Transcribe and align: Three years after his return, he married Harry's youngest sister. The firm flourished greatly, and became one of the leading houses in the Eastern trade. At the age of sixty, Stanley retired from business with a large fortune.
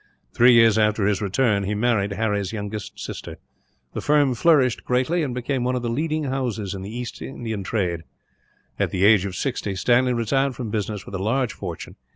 Three 0.33 0.53
years 0.53 0.79
after 0.79 1.05
his 1.05 1.21
return, 1.21 1.61
he 1.65 1.75
married 1.75 2.13
Harry's 2.13 2.51
youngest 2.51 2.99
sister. 2.99 3.37
The 3.93 4.01
firm 4.01 4.33
flourished 4.33 4.83
greatly, 4.83 5.21
and 5.21 5.35
became 5.35 5.63
one 5.63 5.75
of 5.75 5.83
the 5.83 5.91
leading 5.91 6.23
houses 6.23 6.73
in 6.73 6.81
the 6.81 6.89
Eastern 6.89 7.63
trade. 7.63 8.01
At 8.79 8.89
the 8.89 9.05
age 9.05 9.25
of 9.25 9.35
sixty, 9.35 9.75
Stanley 9.75 10.13
retired 10.13 10.55
from 10.55 10.71
business 10.71 11.05
with 11.05 11.13
a 11.13 11.19
large 11.21 11.53
fortune. 11.53 11.97